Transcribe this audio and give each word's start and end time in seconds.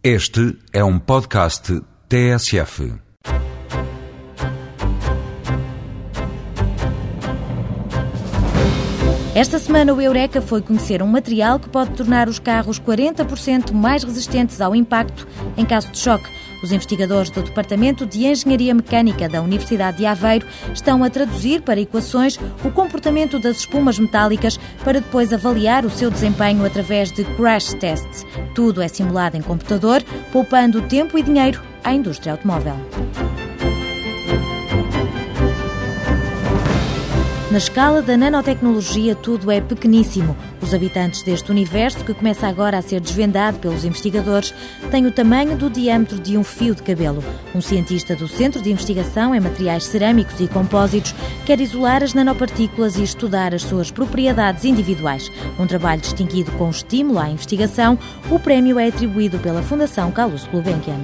Este 0.00 0.56
é 0.72 0.84
um 0.84 0.96
podcast 0.96 1.82
TSF. 2.08 2.94
Esta 9.34 9.58
semana 9.58 9.92
o 9.92 10.00
Eureka 10.00 10.40
foi 10.40 10.62
conhecer 10.62 11.02
um 11.02 11.06
material 11.08 11.58
que 11.58 11.68
pode 11.68 11.96
tornar 11.96 12.28
os 12.28 12.38
carros 12.38 12.78
40% 12.78 13.72
mais 13.72 14.04
resistentes 14.04 14.60
ao 14.60 14.72
impacto 14.72 15.26
em 15.56 15.66
caso 15.66 15.90
de 15.90 15.98
choque. 15.98 16.37
Os 16.62 16.72
investigadores 16.72 17.30
do 17.30 17.42
Departamento 17.42 18.04
de 18.04 18.26
Engenharia 18.26 18.74
Mecânica 18.74 19.28
da 19.28 19.40
Universidade 19.40 19.98
de 19.98 20.06
Aveiro 20.06 20.46
estão 20.72 21.04
a 21.04 21.10
traduzir 21.10 21.62
para 21.62 21.80
equações 21.80 22.38
o 22.64 22.70
comportamento 22.70 23.38
das 23.38 23.58
espumas 23.58 23.98
metálicas 23.98 24.58
para 24.84 25.00
depois 25.00 25.32
avaliar 25.32 25.84
o 25.84 25.90
seu 25.90 26.10
desempenho 26.10 26.64
através 26.64 27.12
de 27.12 27.24
crash 27.36 27.72
tests. 27.74 28.24
Tudo 28.54 28.82
é 28.82 28.88
simulado 28.88 29.36
em 29.36 29.42
computador, 29.42 30.02
poupando 30.32 30.82
tempo 30.82 31.18
e 31.18 31.22
dinheiro 31.22 31.62
à 31.84 31.94
indústria 31.94 32.32
automóvel. 32.32 32.74
Na 37.50 37.56
escala 37.56 38.02
da 38.02 38.14
nanotecnologia, 38.14 39.14
tudo 39.14 39.50
é 39.50 39.58
pequeníssimo. 39.58 40.36
Os 40.60 40.74
habitantes 40.74 41.22
deste 41.22 41.50
universo, 41.50 42.04
que 42.04 42.12
começa 42.12 42.46
agora 42.46 42.76
a 42.76 42.82
ser 42.82 43.00
desvendado 43.00 43.58
pelos 43.58 43.86
investigadores, 43.86 44.52
têm 44.90 45.06
o 45.06 45.10
tamanho 45.10 45.56
do 45.56 45.70
diâmetro 45.70 46.18
de 46.18 46.36
um 46.36 46.44
fio 46.44 46.74
de 46.74 46.82
cabelo. 46.82 47.24
Um 47.54 47.62
cientista 47.62 48.14
do 48.14 48.28
Centro 48.28 48.60
de 48.60 48.70
Investigação 48.70 49.34
em 49.34 49.40
Materiais 49.40 49.84
Cerâmicos 49.84 50.38
e 50.40 50.46
Compósitos 50.46 51.14
quer 51.46 51.58
isolar 51.58 52.02
as 52.02 52.12
nanopartículas 52.12 52.98
e 52.98 53.02
estudar 53.02 53.54
as 53.54 53.62
suas 53.62 53.90
propriedades 53.90 54.66
individuais. 54.66 55.32
Um 55.58 55.66
trabalho 55.66 56.02
distinguido 56.02 56.52
com 56.52 56.68
estímulo 56.68 57.18
à 57.18 57.30
investigação, 57.30 57.98
o 58.30 58.38
prémio 58.38 58.78
é 58.78 58.88
atribuído 58.88 59.38
pela 59.38 59.62
Fundação 59.62 60.12
Carlos 60.12 60.46
Gulbenkian. 60.48 61.00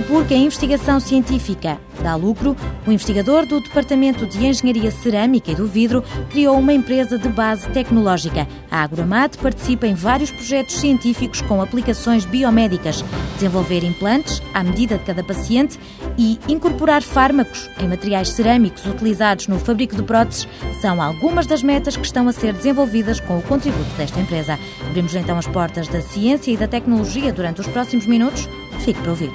E 0.00 0.02
porque 0.04 0.32
a 0.32 0.38
investigação 0.38 0.98
científica 0.98 1.78
dá 2.02 2.14
lucro, 2.14 2.56
o 2.86 2.90
investigador 2.90 3.44
do 3.44 3.60
Departamento 3.60 4.26
de 4.26 4.46
Engenharia 4.46 4.90
Cerâmica 4.90 5.50
e 5.50 5.54
do 5.54 5.66
Vidro 5.66 6.02
criou 6.30 6.58
uma 6.58 6.72
empresa 6.72 7.18
de 7.18 7.28
base 7.28 7.68
tecnológica. 7.68 8.48
A 8.70 8.82
Agromat 8.82 9.36
participa 9.36 9.86
em 9.86 9.92
vários 9.92 10.30
projetos 10.30 10.76
científicos 10.76 11.42
com 11.42 11.60
aplicações 11.60 12.24
biomédicas, 12.24 13.04
desenvolver 13.34 13.84
implantes 13.84 14.40
à 14.54 14.64
medida 14.64 14.96
de 14.96 15.04
cada 15.04 15.22
paciente 15.22 15.78
e 16.16 16.40
incorporar 16.48 17.02
fármacos 17.02 17.68
em 17.78 17.86
materiais 17.86 18.30
cerâmicos 18.30 18.86
utilizados 18.86 19.48
no 19.48 19.58
fabrico 19.58 19.94
de 19.94 20.02
próteses 20.02 20.48
são 20.80 21.02
algumas 21.02 21.46
das 21.46 21.62
metas 21.62 21.94
que 21.94 22.06
estão 22.06 22.26
a 22.26 22.32
ser 22.32 22.54
desenvolvidas 22.54 23.20
com 23.20 23.36
o 23.36 23.42
contributo 23.42 23.90
desta 23.98 24.18
empresa. 24.18 24.58
Abrimos 24.88 25.14
então 25.14 25.36
as 25.36 25.46
portas 25.46 25.88
da 25.88 26.00
ciência 26.00 26.50
e 26.50 26.56
da 26.56 26.66
tecnologia 26.66 27.30
durante 27.34 27.60
os 27.60 27.66
próximos 27.66 28.06
minutos. 28.06 28.48
Fique 28.78 28.98
para 29.02 29.10
ouvir. 29.10 29.30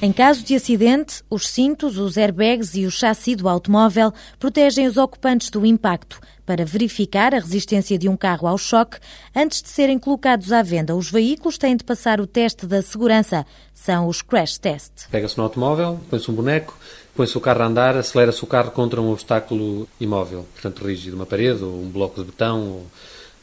Em 0.00 0.12
caso 0.12 0.44
de 0.44 0.54
acidente, 0.54 1.24
os 1.28 1.48
cintos, 1.48 1.98
os 1.98 2.16
airbags 2.16 2.76
e 2.76 2.86
o 2.86 2.90
chassi 2.90 3.34
do 3.34 3.48
automóvel 3.48 4.12
protegem 4.38 4.86
os 4.86 4.96
ocupantes 4.96 5.50
do 5.50 5.66
impacto. 5.66 6.20
Para 6.46 6.64
verificar 6.64 7.34
a 7.34 7.40
resistência 7.40 7.98
de 7.98 8.08
um 8.08 8.16
carro 8.16 8.46
ao 8.46 8.56
choque, 8.56 8.98
antes 9.34 9.60
de 9.60 9.68
serem 9.68 9.98
colocados 9.98 10.52
à 10.52 10.62
venda, 10.62 10.94
os 10.94 11.10
veículos 11.10 11.58
têm 11.58 11.76
de 11.76 11.82
passar 11.82 12.20
o 12.20 12.28
teste 12.28 12.64
da 12.64 12.80
segurança. 12.80 13.44
São 13.74 14.06
os 14.06 14.22
crash 14.22 14.56
test. 14.56 15.08
Pega-se 15.10 15.36
no 15.36 15.42
automóvel, 15.42 15.98
põe-se 16.08 16.30
um 16.30 16.34
boneco, 16.34 16.78
põe-se 17.16 17.36
o 17.36 17.40
carro 17.40 17.62
a 17.62 17.66
andar, 17.66 17.96
acelera-se 17.96 18.44
o 18.44 18.46
carro 18.46 18.70
contra 18.70 19.00
um 19.00 19.10
obstáculo 19.10 19.88
imóvel, 20.00 20.46
portanto 20.52 20.86
rígido, 20.86 21.16
uma 21.16 21.26
parede 21.26 21.64
ou 21.64 21.74
um 21.74 21.90
bloco 21.90 22.20
de 22.20 22.26
betão 22.30 22.68
ou 22.68 22.86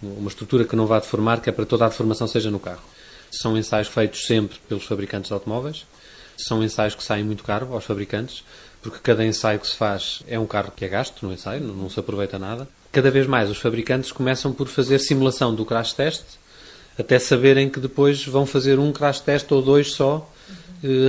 uma 0.01 0.29
estrutura 0.29 0.63
que 0.63 0.77
não 0.77 0.87
vá 0.87 0.99
deformar, 0.99 1.41
que 1.41 1.49
é 1.49 1.51
para 1.51 1.65
toda 1.65 1.85
a 1.85 1.89
deformação 1.89 2.29
seja 2.29 2.49
no 2.49 2.59
carro. 2.59 2.83
São 3.29 3.57
ensaios 3.57 3.89
feitos 3.89 4.25
sempre 4.25 4.57
pelos 4.69 4.85
fabricantes 4.85 5.27
de 5.27 5.33
automóveis 5.33 5.85
são 6.37 6.63
ensaios 6.63 6.95
que 6.95 7.03
saem 7.03 7.23
muito 7.23 7.43
caro 7.43 7.73
aos 7.73 7.85
fabricantes, 7.85 8.43
porque 8.81 8.99
cada 8.99 9.25
ensaio 9.25 9.59
que 9.59 9.67
se 9.67 9.75
faz 9.75 10.21
é 10.27 10.37
um 10.37 10.45
carro 10.45 10.71
que 10.75 10.85
é 10.85 10.87
gasto 10.87 11.25
no 11.25 11.33
ensaio, 11.33 11.61
não 11.61 11.89
se 11.89 11.99
aproveita 11.99 12.37
nada. 12.37 12.67
Cada 12.91 13.11
vez 13.11 13.27
mais 13.27 13.49
os 13.49 13.57
fabricantes 13.57 14.11
começam 14.11 14.53
por 14.53 14.67
fazer 14.67 14.99
simulação 14.99 15.53
do 15.53 15.65
crash 15.65 15.93
test, 15.93 16.23
até 16.97 17.19
saberem 17.19 17.69
que 17.69 17.79
depois 17.79 18.25
vão 18.25 18.45
fazer 18.45 18.79
um 18.79 18.91
crash 18.91 19.19
test 19.19 19.51
ou 19.51 19.61
dois 19.61 19.91
só 19.91 20.31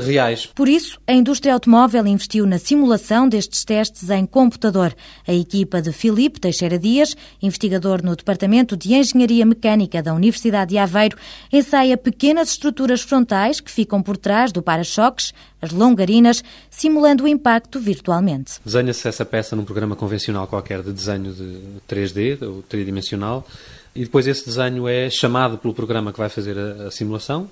reais. 0.04 0.46
Por 0.46 0.68
isso, 0.68 0.98
a 1.06 1.12
indústria 1.12 1.52
automóvel 1.52 2.06
investiu 2.06 2.46
na 2.46 2.58
simulação 2.58 3.28
destes 3.28 3.64
testes 3.64 4.10
em 4.10 4.26
computador. 4.26 4.94
A 5.26 5.32
equipa 5.32 5.80
de 5.82 5.92
Filipe 5.92 6.40
Teixeira 6.40 6.78
Dias, 6.78 7.16
investigador 7.42 8.02
no 8.02 8.16
Departamento 8.16 8.76
de 8.76 8.94
Engenharia 8.94 9.44
Mecânica 9.44 10.02
da 10.02 10.14
Universidade 10.14 10.70
de 10.70 10.78
Aveiro, 10.78 11.16
ensaia 11.52 11.96
pequenas 11.96 12.50
estruturas 12.50 13.02
frontais 13.02 13.60
que 13.60 13.70
ficam 13.70 14.02
por 14.02 14.16
trás 14.16 14.52
do 14.52 14.62
para-choques, 14.62 15.32
as 15.60 15.70
longarinas, 15.70 16.42
simulando 16.70 17.24
o 17.24 17.28
impacto 17.28 17.80
virtualmente. 17.80 18.54
Desenha-se 18.64 19.08
essa 19.08 19.24
peça 19.24 19.56
num 19.56 19.64
programa 19.64 19.96
convencional 19.96 20.46
qualquer 20.46 20.82
de 20.82 20.92
desenho 20.92 21.32
de 21.32 21.60
3D, 21.88 22.42
ou 22.42 22.62
tridimensional, 22.62 23.46
e 23.94 24.00
depois 24.00 24.26
esse 24.26 24.44
desenho 24.44 24.86
é 24.86 25.08
chamado 25.08 25.56
pelo 25.56 25.72
programa 25.72 26.12
que 26.12 26.18
vai 26.18 26.28
fazer 26.28 26.56
a, 26.58 26.88
a 26.88 26.90
simulação 26.90 27.48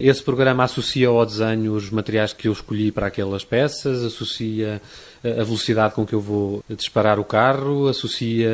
esse 0.00 0.22
programa 0.22 0.64
associa 0.64 1.08
ao 1.08 1.24
desenho 1.26 1.74
os 1.74 1.90
materiais 1.90 2.32
que 2.32 2.48
eu 2.48 2.52
escolhi 2.52 2.90
para 2.90 3.06
aquelas 3.06 3.44
peças, 3.44 4.02
associa 4.02 4.80
a 5.22 5.44
velocidade 5.44 5.94
com 5.94 6.06
que 6.06 6.14
eu 6.14 6.20
vou 6.20 6.64
disparar 6.68 7.18
o 7.20 7.24
carro, 7.24 7.88
associa 7.88 8.50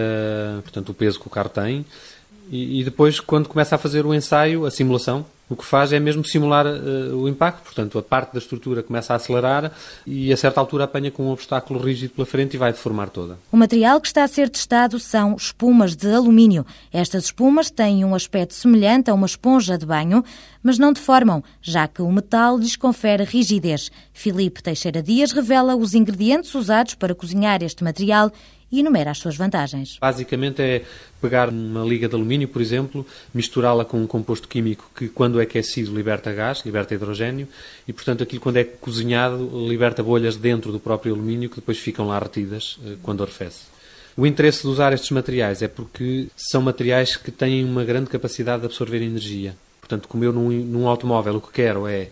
portanto, 0.62 0.90
o 0.90 0.94
peso 0.94 1.20
que 1.20 1.26
o 1.26 1.30
carro 1.30 1.48
tem. 1.48 1.84
E, 2.50 2.80
e 2.80 2.84
depois, 2.84 3.20
quando 3.20 3.48
começa 3.48 3.74
a 3.74 3.78
fazer 3.78 4.06
o 4.06 4.14
ensaio, 4.14 4.64
a 4.64 4.70
simulação, 4.70 5.24
o 5.48 5.54
que 5.54 5.64
faz 5.64 5.92
é 5.92 6.00
mesmo 6.00 6.24
simular 6.24 6.66
uh, 6.66 7.16
o 7.16 7.28
impacto, 7.28 7.62
portanto, 7.62 7.98
a 7.98 8.02
parte 8.02 8.32
da 8.32 8.38
estrutura 8.38 8.82
começa 8.82 9.12
a 9.12 9.16
acelerar 9.16 9.70
e 10.04 10.32
a 10.32 10.36
certa 10.36 10.60
altura 10.60 10.84
apanha 10.84 11.10
com 11.10 11.24
um 11.24 11.30
obstáculo 11.30 11.80
rígido 11.80 12.14
pela 12.14 12.26
frente 12.26 12.54
e 12.54 12.58
vai 12.58 12.72
deformar 12.72 13.10
toda. 13.10 13.38
O 13.52 13.56
material 13.56 14.00
que 14.00 14.08
está 14.08 14.24
a 14.24 14.28
ser 14.28 14.48
testado 14.48 14.98
são 14.98 15.36
espumas 15.36 15.94
de 15.94 16.12
alumínio. 16.12 16.66
Estas 16.92 17.26
espumas 17.26 17.70
têm 17.70 18.04
um 18.04 18.14
aspecto 18.14 18.54
semelhante 18.54 19.08
a 19.08 19.14
uma 19.14 19.26
esponja 19.26 19.78
de 19.78 19.86
banho, 19.86 20.24
mas 20.62 20.78
não 20.78 20.92
deformam, 20.92 21.44
já 21.62 21.86
que 21.86 22.02
o 22.02 22.10
metal 22.10 22.58
lhes 22.58 22.74
confere 22.74 23.22
rigidez. 23.22 23.90
Filipe 24.12 24.60
Teixeira 24.60 25.00
Dias 25.00 25.30
revela 25.30 25.76
os 25.76 25.94
ingredientes 25.94 26.52
usados 26.56 26.94
para 26.94 27.14
cozinhar 27.14 27.62
este 27.62 27.84
material 27.84 28.32
e 28.70 28.80
enumera 28.80 29.10
as 29.10 29.18
suas 29.18 29.36
vantagens. 29.36 29.98
Basicamente 30.00 30.60
é 30.60 30.84
pegar 31.20 31.48
uma 31.48 31.84
liga 31.84 32.08
de 32.08 32.14
alumínio, 32.14 32.48
por 32.48 32.60
exemplo, 32.60 33.06
misturá-la 33.32 33.84
com 33.84 33.98
um 33.98 34.06
composto 34.06 34.48
químico 34.48 34.90
que, 34.94 35.08
quando 35.08 35.40
é 35.40 35.44
aquecido, 35.44 35.94
liberta 35.94 36.32
gás, 36.32 36.62
liberta 36.64 36.94
hidrogênio 36.94 37.48
e, 37.86 37.92
portanto, 37.92 38.22
aquilo, 38.22 38.40
quando 38.40 38.56
é 38.56 38.64
cozinhado, 38.64 39.66
liberta 39.68 40.02
bolhas 40.02 40.36
dentro 40.36 40.72
do 40.72 40.80
próprio 40.80 41.14
alumínio 41.14 41.48
que 41.48 41.56
depois 41.56 41.78
ficam 41.78 42.08
lá 42.08 42.18
retidas 42.18 42.78
eh, 42.84 42.96
quando 43.02 43.22
arrefece. 43.22 43.76
O 44.16 44.26
interesse 44.26 44.62
de 44.62 44.68
usar 44.68 44.92
estes 44.92 45.10
materiais 45.10 45.60
é 45.60 45.68
porque 45.68 46.28
são 46.36 46.62
materiais 46.62 47.16
que 47.16 47.30
têm 47.30 47.64
uma 47.64 47.84
grande 47.84 48.08
capacidade 48.08 48.60
de 48.60 48.66
absorver 48.66 49.02
energia. 49.02 49.54
Portanto, 49.78 50.08
como 50.08 50.24
eu 50.24 50.32
num, 50.32 50.48
num 50.48 50.88
automóvel 50.88 51.36
o 51.36 51.40
que 51.40 51.52
quero 51.52 51.86
é 51.86 52.08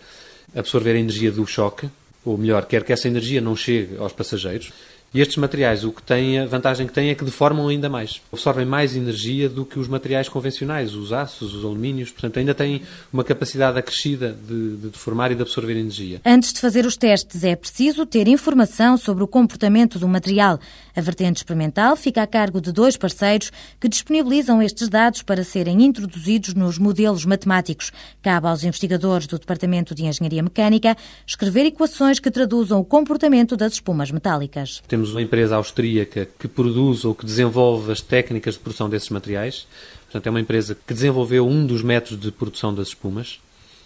absorver 0.54 0.92
a 0.92 0.98
energia 0.98 1.32
do 1.32 1.46
choque, 1.46 1.88
ou 2.24 2.38
melhor, 2.38 2.66
quero 2.66 2.84
que 2.84 2.92
essa 2.92 3.08
energia 3.08 3.40
não 3.40 3.56
chegue 3.56 3.96
aos 3.96 4.12
passageiros, 4.12 4.72
e 5.14 5.20
estes 5.20 5.36
materiais, 5.36 5.84
o 5.84 5.92
que 5.92 6.02
tem, 6.02 6.40
a 6.40 6.44
vantagem 6.44 6.88
que 6.88 6.92
têm 6.92 7.08
é 7.08 7.14
que 7.14 7.24
deformam 7.24 7.68
ainda 7.68 7.88
mais. 7.88 8.20
Absorvem 8.32 8.66
mais 8.66 8.96
energia 8.96 9.48
do 9.48 9.64
que 9.64 9.78
os 9.78 9.86
materiais 9.86 10.28
convencionais, 10.28 10.92
os 10.92 11.12
aços, 11.12 11.54
os 11.54 11.64
alumínios. 11.64 12.10
Portanto, 12.10 12.40
ainda 12.40 12.52
têm 12.52 12.82
uma 13.12 13.22
capacidade 13.22 13.78
acrescida 13.78 14.32
de, 14.32 14.76
de 14.76 14.88
deformar 14.88 15.30
e 15.30 15.36
de 15.36 15.42
absorver 15.42 15.76
energia. 15.76 16.20
Antes 16.26 16.52
de 16.52 16.60
fazer 16.60 16.84
os 16.84 16.96
testes, 16.96 17.44
é 17.44 17.54
preciso 17.54 18.04
ter 18.04 18.26
informação 18.26 18.96
sobre 18.96 19.22
o 19.22 19.28
comportamento 19.28 20.00
do 20.00 20.08
material. 20.08 20.58
A 20.96 21.00
vertente 21.00 21.36
experimental 21.36 21.94
fica 21.94 22.20
a 22.20 22.26
cargo 22.26 22.60
de 22.60 22.72
dois 22.72 22.96
parceiros 22.96 23.52
que 23.78 23.88
disponibilizam 23.88 24.60
estes 24.60 24.88
dados 24.88 25.22
para 25.22 25.44
serem 25.44 25.80
introduzidos 25.84 26.54
nos 26.54 26.76
modelos 26.76 27.24
matemáticos. 27.24 27.92
Cabe 28.20 28.48
aos 28.48 28.64
investigadores 28.64 29.28
do 29.28 29.38
Departamento 29.38 29.94
de 29.94 30.04
Engenharia 30.04 30.42
Mecânica 30.42 30.96
escrever 31.24 31.66
equações 31.66 32.18
que 32.18 32.32
traduzam 32.32 32.80
o 32.80 32.84
comportamento 32.84 33.56
das 33.56 33.74
espumas 33.74 34.10
metálicas. 34.10 34.82
Temos 34.88 35.03
temos 35.04 35.10
uma 35.10 35.20
empresa 35.20 35.56
austríaca 35.56 36.26
que 36.38 36.48
produz 36.48 37.04
ou 37.04 37.14
que 37.14 37.26
desenvolve 37.26 37.92
as 37.92 38.00
técnicas 38.00 38.54
de 38.54 38.60
produção 38.60 38.88
desses 38.88 39.10
materiais. 39.10 39.66
Portanto, 40.04 40.26
é 40.26 40.30
uma 40.30 40.40
empresa 40.40 40.74
que 40.74 40.94
desenvolveu 40.94 41.46
um 41.46 41.66
dos 41.66 41.82
métodos 41.82 42.18
de 42.18 42.32
produção 42.32 42.74
das 42.74 42.88
espumas. 42.88 43.38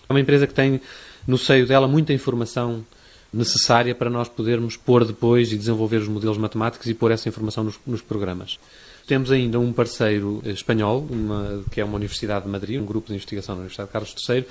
É 0.09 0.13
uma 0.13 0.21
empresa 0.21 0.47
que 0.47 0.55
tem 0.55 0.81
no 1.27 1.37
seio 1.37 1.67
dela 1.67 1.89
muita 1.89 2.13
informação 2.13 2.87
necessária 3.33 3.95
para 3.97 4.09
nós 4.09 4.29
podermos 4.29 4.77
pôr 4.77 5.05
depois 5.05 5.53
e 5.53 5.57
desenvolver 5.59 5.97
os 5.97 6.09
modelos 6.09 6.39
matemáticos 6.39 6.87
e 6.87 6.95
pôr 6.95 7.11
essa 7.11 7.29
informação 7.29 7.65
nos, 7.65 7.79
nos 7.85 8.01
programas. 8.01 8.59
Temos 9.07 9.33
ainda 9.33 9.59
um 9.59 9.73
parceiro 9.73 10.41
espanhol, 10.45 11.05
uma, 11.11 11.65
que 11.73 11.81
é 11.81 11.85
uma 11.85 11.97
Universidade 11.97 12.45
de 12.45 12.51
Madrid, 12.51 12.81
um 12.81 12.87
grupo 12.87 13.09
de 13.09 13.15
investigação 13.15 13.57
da 13.57 13.61
Universidade 13.63 13.89
de 13.89 13.93
Carlos 13.93 14.15
III, 14.29 14.47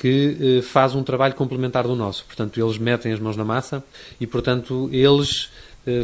que 0.00 0.58
eh, 0.58 0.62
faz 0.62 0.94
um 0.94 1.02
trabalho 1.02 1.34
complementar 1.34 1.86
do 1.86 1.94
nosso. 1.94 2.24
Portanto, 2.24 2.58
eles 2.58 2.78
metem 2.78 3.12
as 3.12 3.20
mãos 3.20 3.36
na 3.36 3.44
massa 3.44 3.84
e, 4.18 4.26
portanto, 4.26 4.88
eles 4.90 5.50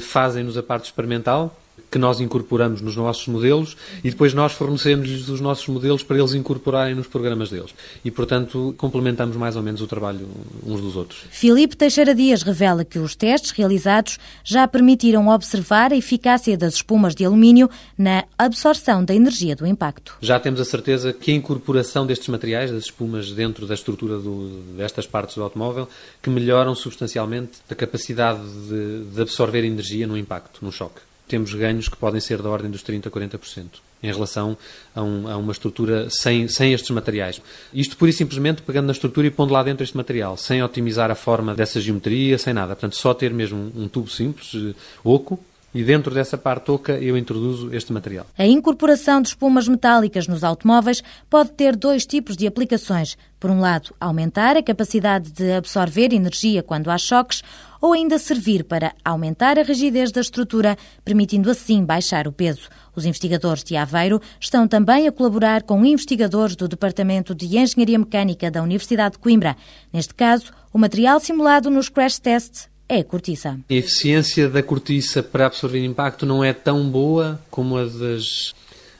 fazem-nos 0.01 0.57
a 0.57 0.63
parte 0.63 0.85
experimental 0.85 1.57
que 1.91 1.99
nós 1.99 2.21
incorporamos 2.21 2.81
nos 2.81 2.97
nossos 2.97 3.27
modelos 3.27 3.77
e 4.03 4.11
depois 4.11 4.35
nós 4.35 4.53
fornecemos-lhes 4.53 5.29
os 5.29 5.41
nossos 5.41 5.67
modelos 5.69 6.03
para 6.03 6.19
eles 6.19 6.35
incorporarem 6.35 6.95
nos 6.95 7.07
programas 7.07 7.51
deles. 7.51 7.75
E, 8.05 8.11
portanto, 8.11 8.75
complementamos 8.77 9.37
mais 9.37 9.57
ou 9.57 9.63
menos 9.63 9.81
o 9.81 9.87
trabalho 9.87 10.29
uns 10.65 10.81
dos 10.81 10.97
outros. 10.97 11.21
Filipe 11.31 11.77
Teixeira 11.77 12.15
Dias 12.15 12.43
revela 12.43 12.85
que 12.85 12.99
os 12.99 13.15
testes 13.15 13.51
realizados 13.53 14.19
já 14.45 14.67
permitiram 14.67 15.29
observar 15.29 15.93
a 15.93 15.97
eficácia 15.97 16.57
das 16.57 16.75
espumas 16.75 17.15
de 17.15 17.25
alumínio 17.25 17.71
na 17.97 18.25
absorção 18.37 19.05
da 19.05 19.15
energia 19.15 19.57
do 19.57 19.67
impacto. 19.67 20.17
Já 20.21 20.39
temos 20.39 20.61
a 20.61 20.65
certeza 20.65 21.13
que 21.13 21.31
a 21.31 21.35
incorporação 21.35 22.07
destes 22.07 22.29
materiais, 22.29 22.71
das 22.71 22.85
espumas 22.85 23.33
dentro 23.33 23.67
da 23.67 23.75
estrutura 23.75 24.19
do, 24.19 24.63
destas 24.77 25.07
partes 25.07 25.37
do 25.37 25.43
automóvel, 25.43 25.89
que 26.23 26.31
melhoram 26.31 26.75
substancialmente 26.75 27.53
a 27.71 27.75
capacidade 27.75 28.41
de, 28.69 29.05
de 29.15 29.23
absorver 29.23 29.65
energia 29.65 30.07
no 30.07 30.17
impacto, 30.17 30.65
no 30.65 30.73
choque 30.73 31.06
temos 31.27 31.53
ganhos 31.55 31.89
que 31.89 31.97
podem 31.97 32.21
ser 32.21 32.41
da 32.43 32.49
ordem 32.49 32.71
dos 32.71 32.83
30% 32.83 33.07
a 33.07 33.11
40% 33.11 33.67
em 34.03 34.13
relação 34.13 34.57
a, 34.95 35.03
um, 35.03 35.29
a, 35.29 35.37
uma 35.37 35.53
estrutura 35.53 36.09
sem, 36.11 36.49
sem 36.49 36.73
estes 36.73 36.91
materiais. 36.91 37.41
Isto 37.73 37.97
pura 37.97 38.11
e 38.11 38.15
simplesmente 38.15 38.63
pegando 38.63 38.87
na 38.87 38.93
estrutura 38.93 39.27
e 39.27 39.31
pondo 39.31 39.53
lá 39.53 39.63
dentro 39.63 39.83
este 39.83 39.97
material, 39.97 40.37
sem 40.37 40.63
otimizar 40.63 41.11
a 41.11 41.15
forma 41.15 41.55
dessa 41.55 41.81
geometria, 41.81 42.39
sem 42.39 42.53
nada. 42.53 42.75
Portanto, 42.75 42.97
só 42.97 43.15
ter 43.15 43.33
mesmo 43.33 43.73
um, 43.75 43.85
um 43.85 43.89
tubo 43.89 44.09
simples, 44.09 44.53
eh, 44.55 44.75
oco, 45.03 45.41
e 45.77 45.85
dentro 45.85 46.15
dessa 46.15 46.39
parte 46.39 46.71
oca 46.71 46.93
eu 46.95 47.19
introduzo 47.19 47.69
este 47.71 47.93
material. 47.93 48.27
A 48.39 48.47
incorporação 48.47 49.21
de 49.21 49.29
espumas 49.29 49.69
metálicas 49.69 50.27
nos 50.27 50.43
automóveis 50.43 51.03
pode 51.29 51.53
ter 51.53 51.77
dois 51.77 52.07
tipos 52.07 52.35
de 52.35 52.47
aplicações. 52.47 53.19
Por 53.39 53.51
um 53.51 53.61
lado, 53.61 53.95
aumentar 54.01 54.57
a 54.57 54.63
capacidade 54.63 55.31
de 55.31 55.53
absorver 55.53 56.15
energia 56.15 56.63
quando 56.63 56.91
há 56.91 56.97
choques, 56.97 57.43
ou 57.79 57.93
ainda 57.93 58.19
servir 58.19 58.65
para 58.65 58.95
aumentar 59.05 59.59
a 59.59 59.63
rigidez 59.63 60.11
da 60.11 60.23
estrutura, 60.23 60.79
permitindo 61.05 61.51
assim 61.51 61.85
baixar 61.85 62.27
o 62.27 62.33
peso. 62.33 62.71
Os 62.95 63.05
investigadores 63.05 63.63
de 63.63 63.77
Aveiro 63.77 64.19
estão 64.41 64.67
também 64.67 65.07
a 65.07 65.13
colaborar 65.13 65.63
com 65.63 65.85
investigadores 65.85 66.57
do 66.57 66.67
Departamento 66.67 67.35
de 67.35 67.59
Engenharia 67.59 67.99
Mecânica 67.99 68.51
da 68.51 68.63
Universidade 68.63 69.13
de 69.13 69.19
Coimbra. 69.19 69.55
Neste 69.93 70.15
caso, 70.15 70.55
o 70.73 70.79
material 70.79 71.21
simulado 71.21 71.69
nos 71.69 71.91
crash 71.91 72.19
tests 72.19 72.75
é 72.89 73.01
a 73.01 73.05
cortiça. 73.05 73.59
A 73.69 73.75
eficiência 73.75 74.49
da 74.49 74.63
cortiça 74.63 75.23
para 75.23 75.47
absorver 75.47 75.85
impacto 75.85 76.25
não 76.25 76.45
é 76.45 76.53
tão 76.53 76.89
boa 76.89 77.41
como 77.51 77.77
a 77.77 77.85
das, 77.85 78.55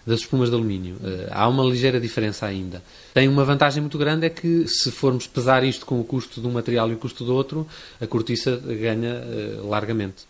das 0.07 0.21
espumas 0.21 0.49
de 0.49 0.55
alumínio. 0.57 0.97
Uh, 0.97 1.29
há 1.31 1.49
uma 1.49 1.65
ligeira 1.65 2.01
diferença 2.01 2.47
ainda. 2.47 2.83
Tem 3.15 3.29
uma 3.29 3.45
vantagem 3.45 3.81
muito 3.81 3.97
grande, 3.97 4.27
é 4.27 4.31
que 4.31 4.67
se 4.67 4.91
formos 4.91 5.27
pesar 5.27 5.65
isto 5.65 5.87
com 5.87 6.01
o 6.01 6.05
custo 6.05 6.41
de 6.41 6.47
um 6.47 6.53
material 6.53 6.91
e 6.91 6.95
o 6.95 6.99
custo 6.99 7.25
do 7.25 7.35
outro, 7.35 7.67
a 8.01 8.07
cortiça 8.07 8.57
ganha 8.57 9.23
uh, 9.23 9.69
largamente 9.69 10.25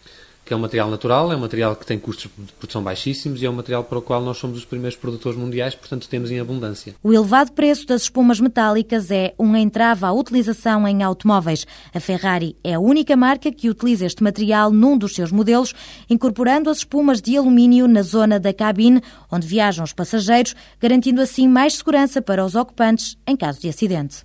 que 0.47 0.55
é 0.55 0.57
um 0.57 0.61
material 0.61 0.89
natural, 0.89 1.33
é 1.33 1.37
um 1.37 1.41
material 1.41 1.75
que 1.75 1.85
tem 1.85 1.99
custos 1.99 2.31
de 2.39 2.53
produção 2.53 2.81
baixíssimos 2.81 3.43
e 3.43 3.47
é 3.47 3.51
um 3.51 3.53
material 3.53 3.83
para 3.83 3.99
o 3.99 4.03
qual 4.03 4.23
nós 4.23 4.39
somos 4.39 4.57
os 4.57 4.65
primeiros 4.65 4.97
produtores 4.97 5.37
mundiais, 5.37 5.75
portanto 5.75 6.09
temos 6.09 6.31
em 6.31 6.39
abundância. 6.39 6.95
O 7.03 7.13
elevado 7.13 7.51
preço 7.51 7.85
das 7.85 8.03
espumas 8.03 8.39
metálicas 8.39 9.11
é 9.11 9.35
um 9.41 9.57
entrave 9.57 10.05
à 10.05 10.13
utilização 10.13 10.87
em 10.87 11.03
automóveis. 11.03 11.67
A 11.93 11.99
Ferrari 11.99 12.57
é 12.63 12.75
a 12.75 12.79
única 12.79 13.17
marca 13.17 13.51
que 13.51 13.69
utiliza 13.69 14.07
este 14.07 14.23
material 14.23 14.71
num 14.71 14.97
dos 14.97 15.17
seus 15.17 15.33
modelos, 15.33 15.75
incorporando 16.09 16.71
as 16.71 16.79
espumas 16.79 17.21
de 17.21 17.37
alumínio 17.37 17.89
na 17.89 18.03
zona 18.03 18.39
da 18.39 18.55
cabine, 18.55 19.03
onde 19.31 19.49
viajam 19.49 19.85
os 19.85 19.93
passageiros, 19.93 20.55
garantindo 20.81 21.21
assim 21.21 21.49
mais 21.49 21.75
segurança 21.75 22.23
para 22.23 22.45
os 22.45 22.55
ocupantes 22.55 23.19
em 23.27 23.37
caso 23.37 23.61
de 23.61 23.69
acidente. 23.69 24.25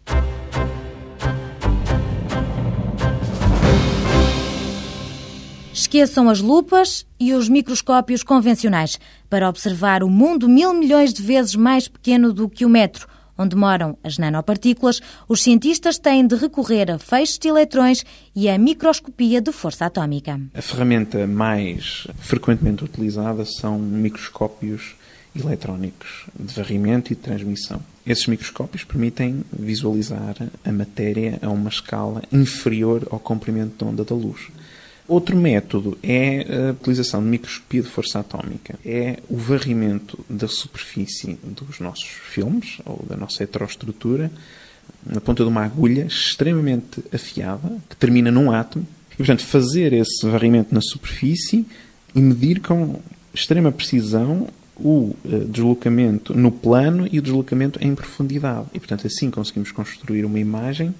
Esqueçam 5.73 6.29
as 6.29 6.41
lupas 6.41 7.05
e 7.17 7.33
os 7.33 7.47
microscópios 7.47 8.23
convencionais 8.23 8.99
para 9.29 9.47
observar 9.47 10.03
o 10.03 10.09
mundo 10.09 10.49
mil 10.49 10.73
milhões 10.73 11.13
de 11.13 11.23
vezes 11.23 11.55
mais 11.55 11.87
pequeno 11.87 12.33
do 12.33 12.49
que 12.49 12.65
o 12.65 12.69
metro, 12.69 13.07
onde 13.37 13.55
moram 13.55 13.97
as 14.03 14.17
nanopartículas. 14.17 14.99
Os 15.29 15.41
cientistas 15.41 15.97
têm 15.97 16.27
de 16.27 16.35
recorrer 16.35 16.91
a 16.91 16.99
feixes 16.99 17.39
de 17.39 17.47
eletrões 17.47 18.03
e 18.35 18.49
a 18.49 18.57
microscopia 18.57 19.39
de 19.39 19.53
força 19.53 19.85
atómica. 19.85 20.39
A 20.53 20.61
ferramenta 20.61 21.25
mais 21.25 22.05
frequentemente 22.19 22.83
utilizada 22.83 23.45
são 23.45 23.79
microscópios 23.79 24.95
eletrónicos 25.33 26.25
de 26.37 26.53
varrimento 26.53 27.13
e 27.13 27.15
de 27.15 27.21
transmissão. 27.21 27.81
Esses 28.05 28.27
microscópios 28.27 28.83
permitem 28.83 29.45
visualizar 29.57 30.35
a 30.65 30.71
matéria 30.71 31.39
a 31.41 31.49
uma 31.49 31.69
escala 31.69 32.21
inferior 32.29 33.07
ao 33.09 33.19
comprimento 33.19 33.77
de 33.77 33.89
onda 33.89 34.03
da 34.03 34.15
luz. 34.15 34.49
Outro 35.11 35.35
método 35.35 35.97
é 36.01 36.69
a 36.69 36.71
utilização 36.71 37.21
de 37.21 37.27
microscopia 37.27 37.81
de 37.81 37.89
força 37.89 38.19
atómica. 38.19 38.79
É 38.85 39.17
o 39.29 39.35
varrimento 39.35 40.17
da 40.29 40.47
superfície 40.47 41.37
dos 41.43 41.81
nossos 41.81 42.07
filmes, 42.07 42.77
ou 42.85 43.05
da 43.09 43.17
nossa 43.17 43.43
heteroestrutura, 43.43 44.31
na 45.05 45.19
ponta 45.19 45.43
de 45.43 45.49
uma 45.49 45.65
agulha 45.65 46.05
extremamente 46.05 47.03
afiada, 47.13 47.77
que 47.89 47.97
termina 47.97 48.31
num 48.31 48.53
átomo, 48.53 48.87
e, 49.11 49.17
portanto, 49.17 49.43
fazer 49.43 49.91
esse 49.91 50.25
varrimento 50.25 50.73
na 50.73 50.79
superfície 50.79 51.65
e 52.15 52.21
medir 52.21 52.61
com 52.61 53.01
extrema 53.33 53.69
precisão 53.69 54.47
o 54.77 55.13
eh, 55.25 55.39
deslocamento 55.39 56.33
no 56.33 56.53
plano 56.53 57.05
e 57.11 57.19
o 57.19 57.21
deslocamento 57.21 57.77
em 57.83 57.93
profundidade. 57.93 58.67
E, 58.73 58.79
portanto, 58.79 59.05
assim 59.07 59.29
conseguimos 59.29 59.73
construir 59.73 60.23
uma 60.23 60.39
imagem 60.39 60.95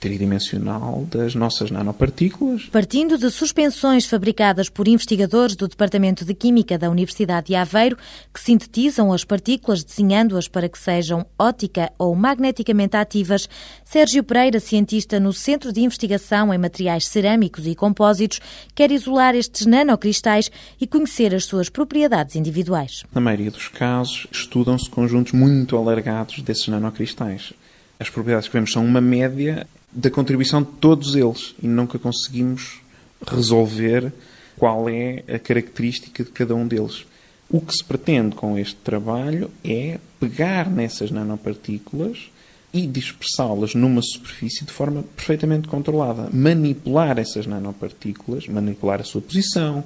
tridimensional 0.00 1.06
das 1.10 1.34
nossas 1.34 1.70
nanopartículas. 1.70 2.64
Partindo 2.72 3.18
de 3.18 3.30
suspensões 3.30 4.06
fabricadas 4.06 4.70
por 4.70 4.88
investigadores 4.88 5.54
do 5.54 5.68
Departamento 5.68 6.24
de 6.24 6.32
Química 6.34 6.78
da 6.78 6.90
Universidade 6.90 7.48
de 7.48 7.54
Aveiro, 7.54 7.98
que 8.32 8.40
sintetizam 8.40 9.12
as 9.12 9.24
partículas 9.24 9.84
desenhando-as 9.84 10.48
para 10.48 10.68
que 10.68 10.78
sejam 10.78 11.26
ótica 11.38 11.92
ou 11.98 12.14
magneticamente 12.16 12.96
ativas, 12.96 13.48
Sérgio 13.84 14.24
Pereira, 14.24 14.58
cientista 14.58 15.20
no 15.20 15.32
Centro 15.32 15.72
de 15.72 15.82
Investigação 15.82 16.52
em 16.52 16.58
Materiais 16.58 17.06
Cerâmicos 17.06 17.66
e 17.66 17.74
Compósitos, 17.74 18.40
quer 18.74 18.90
isolar 18.90 19.34
estes 19.34 19.66
nanocristais 19.66 20.50
e 20.80 20.86
conhecer 20.86 21.34
as 21.34 21.44
suas 21.44 21.68
propriedades 21.68 22.36
individuais. 22.36 23.04
Na 23.14 23.20
maioria 23.20 23.50
dos 23.50 23.68
casos, 23.68 24.26
estudam-se 24.32 24.88
conjuntos 24.88 25.32
muito 25.32 25.76
alargados 25.76 26.40
desses 26.40 26.68
nanocristais. 26.68 27.52
As 27.98 28.08
propriedades 28.08 28.48
que 28.48 28.54
vemos 28.54 28.72
são 28.72 28.82
uma 28.82 29.00
média 29.00 29.66
da 29.92 30.10
contribuição 30.10 30.62
de 30.62 30.70
todos 30.72 31.14
eles 31.14 31.54
e 31.62 31.66
nunca 31.66 31.98
conseguimos 31.98 32.80
resolver 33.26 34.12
qual 34.56 34.88
é 34.88 35.22
a 35.28 35.38
característica 35.38 36.22
de 36.22 36.30
cada 36.30 36.54
um 36.54 36.66
deles. 36.66 37.06
O 37.48 37.60
que 37.60 37.74
se 37.74 37.82
pretende 37.82 38.36
com 38.36 38.56
este 38.58 38.76
trabalho 38.76 39.50
é 39.64 39.98
pegar 40.20 40.70
nessas 40.70 41.10
nanopartículas 41.10 42.30
e 42.72 42.86
dispersá-las 42.86 43.74
numa 43.74 44.00
superfície 44.00 44.64
de 44.64 44.70
forma 44.70 45.02
perfeitamente 45.16 45.66
controlada. 45.66 46.28
Manipular 46.32 47.18
essas 47.18 47.46
nanopartículas, 47.46 48.46
manipular 48.46 49.00
a 49.00 49.04
sua 49.04 49.20
posição, 49.20 49.82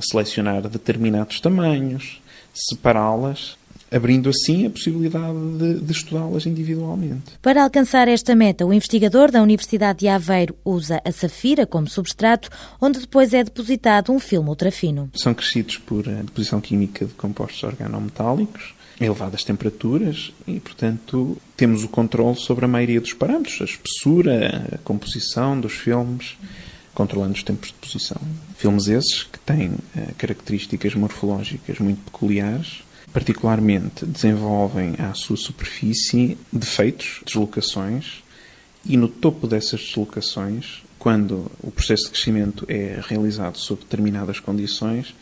selecionar 0.00 0.66
determinados 0.68 1.40
tamanhos, 1.40 2.22
separá-las 2.54 3.58
abrindo 3.92 4.30
assim 4.30 4.66
a 4.66 4.70
possibilidade 4.70 5.38
de, 5.58 5.80
de 5.80 5.92
estudá-las 5.92 6.46
individualmente. 6.46 7.32
Para 7.40 7.62
alcançar 7.62 8.08
esta 8.08 8.34
meta, 8.34 8.64
o 8.64 8.72
investigador 8.72 9.30
da 9.30 9.42
Universidade 9.42 10.00
de 10.00 10.08
Aveiro 10.08 10.56
usa 10.64 11.00
a 11.04 11.12
safira 11.12 11.66
como 11.66 11.88
substrato, 11.88 12.48
onde 12.80 13.00
depois 13.00 13.34
é 13.34 13.44
depositado 13.44 14.12
um 14.12 14.18
filme 14.18 14.48
ultrafino. 14.48 15.10
São 15.14 15.34
crescidos 15.34 15.76
por 15.78 16.08
a 16.08 16.22
deposição 16.22 16.60
química 16.60 17.04
de 17.04 17.12
compostos 17.14 17.62
organometálicos 17.62 18.74
elevadas 19.00 19.42
temperaturas 19.42 20.32
e, 20.46 20.60
portanto, 20.60 21.36
temos 21.56 21.82
o 21.82 21.88
controle 21.88 22.36
sobre 22.36 22.64
a 22.64 22.68
maioria 22.68 23.00
dos 23.00 23.12
parâmetros, 23.12 23.60
a 23.60 23.64
espessura, 23.64 24.68
a 24.72 24.78
composição 24.78 25.58
dos 25.58 25.72
filmes, 25.72 26.36
controlando 26.94 27.34
os 27.34 27.42
tempos 27.42 27.68
de 27.68 27.74
deposição. 27.74 28.20
Filmes 28.56 28.86
esses 28.86 29.24
que 29.24 29.38
têm 29.40 29.72
eh, 29.96 30.08
características 30.18 30.94
morfológicas 30.94 31.78
muito 31.78 32.02
peculiares, 32.02 32.84
particularmente 33.12 34.06
desenvolvem 34.06 34.94
à 34.98 35.12
sua 35.14 35.36
superfície 35.36 36.38
defeitos, 36.52 37.20
deslocações, 37.24 38.22
e 38.84 38.96
no 38.96 39.08
topo 39.08 39.46
dessas 39.46 39.80
deslocações, 39.80 40.82
quando 40.98 41.50
o 41.62 41.70
processo 41.70 42.04
de 42.04 42.10
crescimento 42.10 42.64
é 42.68 43.00
realizado 43.06 43.58
sob 43.58 43.82
determinadas 43.82 44.40
condições, 44.40 45.14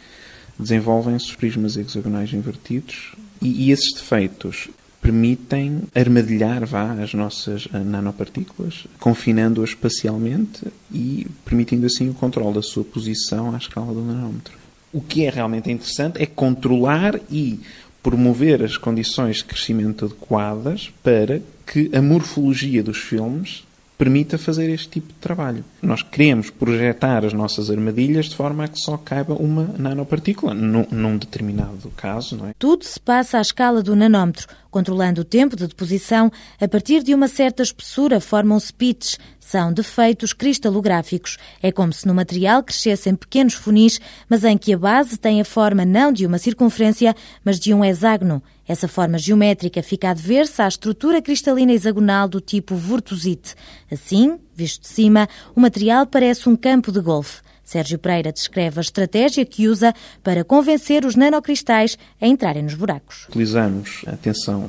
desenvolvem-se 0.59 1.35
prismas 1.37 1.77
hexagonais 1.77 2.33
invertidos 2.33 3.13
e, 3.41 3.67
e 3.67 3.71
esses 3.71 3.93
defeitos 3.95 4.69
permitem 5.01 5.83
armadilhar 5.95 6.67
vá, 6.67 6.93
as 6.93 7.15
nossas 7.15 7.67
nanopartículas, 7.73 8.87
confinando-as 8.99 9.71
espacialmente 9.71 10.67
e 10.93 11.27
permitindo 11.45 11.87
assim 11.87 12.11
o 12.11 12.15
controle 12.15 12.55
da 12.55 12.63
sua 12.63 12.85
posição 12.85 13.55
à 13.55 13.57
escala 13.57 13.95
do 13.95 14.03
nanómetro. 14.03 14.60
O 14.93 15.01
que 15.01 15.25
é 15.25 15.31
realmente 15.31 15.71
interessante 15.71 16.21
é 16.21 16.27
controlar 16.27 17.21
e 17.31 17.61
promover 18.03 18.63
as 18.63 18.77
condições 18.77 19.39
de 19.39 19.45
crescimento 19.45 20.07
adequadas 20.07 20.93
para 21.03 21.41
que 21.67 21.91
a 21.95 22.03
morfologia 22.03 22.83
dos 22.83 22.99
filmes 22.99 23.65
permita 24.01 24.39
fazer 24.39 24.71
este 24.71 24.89
tipo 24.89 25.09
de 25.09 25.19
trabalho. 25.19 25.63
Nós 25.83 26.03
queremos 26.03 26.49
projetar 26.49 27.23
as 27.23 27.35
nossas 27.35 27.71
armadilhas 27.71 28.31
de 28.31 28.35
forma 28.35 28.65
a 28.65 28.69
que 28.69 28.81
só 28.81 28.97
caiba 28.97 29.35
uma 29.35 29.75
nanopartícula, 29.77 30.55
num, 30.55 30.87
num 30.91 31.19
determinado 31.19 31.93
caso, 31.99 32.35
não 32.35 32.47
é? 32.47 32.55
Tudo 32.59 32.83
se 32.83 32.99
passa 32.99 33.37
à 33.37 33.43
escala 33.43 33.83
do 33.83 33.95
nanómetro, 33.95 34.49
controlando 34.71 35.23
o 35.23 35.25
tempo 35.25 35.57
de 35.57 35.67
deposição. 35.67 36.31
A 36.61 36.69
partir 36.69 37.03
de 37.03 37.15
uma 37.15 37.29
certa 37.29 37.63
espessura 37.63 38.21
formam-se 38.21 38.73
pits, 38.73 39.19
são 39.39 39.73
defeitos 39.73 40.33
cristalográficos. 40.33 41.37
É 41.63 41.73
como 41.73 41.93
se 41.93 42.07
no 42.07 42.15
material 42.15 42.63
crescessem 42.63 43.15
pequenos 43.15 43.55
funis, 43.55 44.01
mas 44.29 44.45
em 44.45 44.57
que 44.57 44.73
a 44.73 44.79
base 44.79 45.19
tem 45.19 45.41
a 45.41 45.45
forma 45.45 45.85
não 45.85 46.13
de 46.13 46.25
uma 46.25 46.39
circunferência, 46.39 47.15
mas 47.45 47.59
de 47.59 47.75
um 47.75 47.85
hexágono. 47.85 48.43
Essa 48.67 48.87
forma 48.87 49.19
geométrica 49.19 49.83
fica 49.83 50.11
a 50.11 50.15
dever-se 50.15 50.63
à 50.63 50.69
estrutura 50.69 51.21
cristalina 51.21 51.73
hexagonal 51.73 52.29
do 52.29 52.41
tipo 52.41 52.77
vortosite. 52.77 53.57
Assim, 53.91 54.39
visto 54.55 54.83
de 54.83 54.89
cima, 54.89 55.29
o 55.57 55.61
material 55.61 56.07
parece 56.07 56.49
um 56.49 56.55
campo 56.55 56.93
de 56.93 57.01
golfe. 57.01 57.43
Sérgio 57.71 58.01
Pereira 58.01 58.33
descreve 58.33 58.79
a 58.79 58.81
estratégia 58.81 59.47
que 59.47 59.69
usa 59.69 59.95
para 60.25 60.43
convencer 60.43 61.05
os 61.05 61.15
nanocristais 61.15 61.97
a 62.21 62.27
entrarem 62.27 62.65
nos 62.65 62.75
buracos. 62.75 63.27
Utilizamos 63.29 64.03
a 64.09 64.17
tensão 64.17 64.69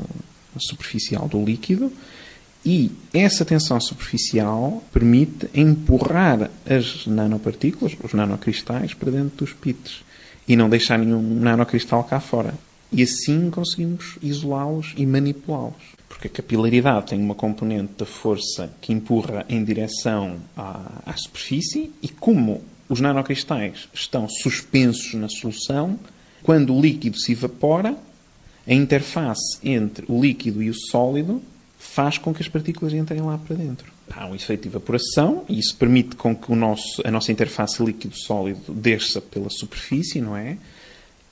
superficial 0.55 1.27
do 1.27 1.43
líquido 1.43 1.91
e 2.63 2.91
essa 3.11 3.43
tensão 3.43 3.81
superficial 3.81 4.83
permite 4.93 5.49
empurrar 5.51 6.51
as 6.63 7.07
nanopartículas, 7.07 7.97
os 8.03 8.13
nanocristais, 8.13 8.93
para 8.93 9.09
dentro 9.09 9.45
dos 9.45 9.51
pits 9.51 10.03
e 10.47 10.55
não 10.55 10.69
deixar 10.69 10.99
nenhum 10.99 11.23
nanocristal 11.39 12.03
cá 12.03 12.19
fora. 12.19 12.53
E 12.91 13.01
assim 13.01 13.49
conseguimos 13.49 14.19
isolá-los 14.21 14.93
e 14.95 15.07
manipulá-los. 15.07 15.95
Porque 16.07 16.27
a 16.27 16.29
capilaridade 16.29 17.07
tem 17.07 17.19
uma 17.19 17.33
componente 17.33 17.93
da 17.97 18.05
força 18.05 18.69
que 18.79 18.93
empurra 18.93 19.43
em 19.49 19.63
direção 19.63 20.35
à, 20.55 21.01
à 21.03 21.17
superfície 21.17 21.91
e 22.03 22.07
como 22.07 22.61
os 22.91 22.99
nanocristais 22.99 23.87
estão 23.93 24.27
suspensos 24.27 25.13
na 25.13 25.29
solução, 25.29 25.97
quando 26.43 26.75
o 26.75 26.81
líquido 26.81 27.17
se 27.17 27.31
evapora, 27.31 27.95
a 28.67 28.73
interface 28.73 29.57
entre 29.63 30.05
o 30.09 30.21
líquido 30.21 30.61
e 30.61 30.69
o 30.69 30.73
sólido 30.73 31.41
faz 31.79 32.17
com 32.17 32.33
que 32.33 32.41
as 32.41 32.49
partículas 32.49 32.93
entrem 32.93 33.21
lá 33.21 33.37
para 33.37 33.55
dentro. 33.55 33.89
Há 34.13 34.27
um 34.27 34.35
efeito 34.35 34.63
de 34.63 34.67
evaporação 34.67 35.45
e 35.47 35.57
isso 35.57 35.73
permite 35.77 36.17
com 36.17 36.35
que 36.35 36.51
o 36.51 36.55
nosso, 36.55 37.01
a 37.05 37.09
nossa 37.09 37.31
interface 37.31 37.81
líquido-sólido 37.81 38.73
desça 38.73 39.21
pela 39.21 39.49
superfície, 39.49 40.19
não 40.19 40.35
é? 40.35 40.57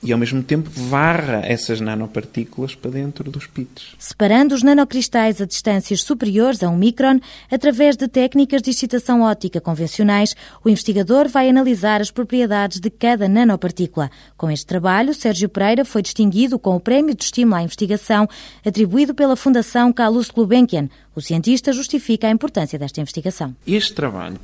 E, 0.02 0.12
ao 0.12 0.18
mesmo 0.18 0.42
tempo, 0.42 0.70
varra 0.70 1.42
essas 1.44 1.80
nanopartículas 1.80 2.74
para 2.74 2.90
dentro 2.90 3.30
dos 3.30 3.46
pits. 3.46 3.94
Separando 3.98 4.54
os 4.54 4.62
nanocristais 4.62 5.40
a 5.40 5.44
distâncias 5.44 6.02
superiores 6.02 6.62
a 6.62 6.70
um 6.70 6.76
micron, 6.76 7.20
através 7.50 7.96
de 7.96 8.08
técnicas 8.08 8.62
de 8.62 8.70
excitação 8.70 9.22
óptica 9.22 9.60
convencionais, 9.60 10.34
o 10.64 10.70
investigador 10.70 11.28
vai 11.28 11.50
analisar 11.50 12.00
as 12.00 12.10
propriedades 12.10 12.80
de 12.80 12.88
cada 12.88 13.28
nanopartícula. 13.28 14.10
Com 14.38 14.50
este 14.50 14.64
trabalho, 14.64 15.12
Sérgio 15.12 15.48
Pereira 15.48 15.84
foi 15.84 16.00
distinguido 16.00 16.58
com 16.58 16.76
o 16.76 16.80
Prémio 16.80 17.14
de 17.14 17.24
Estímulo 17.24 17.56
à 17.56 17.62
Investigação, 17.62 18.26
atribuído 18.64 19.14
pela 19.14 19.36
Fundação 19.36 19.92
Carlos 19.92 20.30
Gulbenkian. 20.30 20.88
O 21.14 21.20
cientista 21.20 21.72
justifica 21.72 22.26
a 22.26 22.30
importância 22.30 22.78
desta 22.78 23.00
investigação. 23.02 23.54
Este 23.66 23.92
trabalho, 23.92 24.38